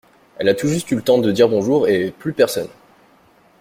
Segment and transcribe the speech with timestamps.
[0.39, 2.69] Elle a tout juste eu le temps de dire bonjour, et plus personne!